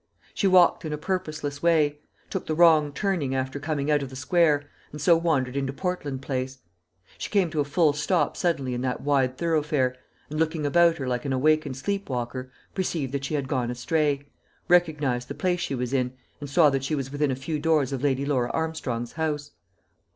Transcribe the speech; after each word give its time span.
She 0.33 0.47
walked 0.47 0.83
in 0.83 0.91
a 0.93 0.97
purposeless 0.97 1.61
way, 1.61 1.99
took 2.31 2.47
the 2.47 2.55
wrong 2.55 2.91
turning 2.91 3.35
after 3.35 3.59
coming 3.59 3.91
out 3.91 4.01
of 4.01 4.09
the 4.09 4.15
square, 4.15 4.67
and 4.91 4.99
so 4.99 5.15
wandered 5.15 5.55
into 5.55 5.73
Portland 5.73 6.23
place. 6.23 6.57
She 7.19 7.29
came 7.29 7.51
to 7.51 7.59
a 7.59 7.63
full 7.63 7.93
stop 7.93 8.35
suddenly 8.35 8.73
in 8.73 8.81
that 8.81 9.01
wide 9.01 9.37
thoroughfare, 9.37 9.95
and 10.31 10.39
looking 10.39 10.65
about 10.65 10.97
her 10.97 11.07
like 11.07 11.23
an 11.25 11.33
awakened 11.33 11.77
sleep 11.77 12.09
walker, 12.09 12.51
perceived 12.73 13.11
that 13.11 13.25
she 13.25 13.35
had 13.35 13.47
gone 13.47 13.69
astray 13.69 14.25
recognised 14.67 15.27
the 15.27 15.35
place 15.35 15.59
she 15.59 15.75
was 15.75 15.93
in, 15.93 16.13
and 16.39 16.49
saw 16.49 16.71
that 16.71 16.83
she 16.83 16.95
was 16.95 17.11
within 17.11 17.29
a 17.29 17.35
few 17.35 17.59
doors 17.59 17.93
of 17.93 18.01
Lady 18.01 18.25
Laura 18.25 18.49
Armstrong's 18.49 19.11
house. 19.11 19.51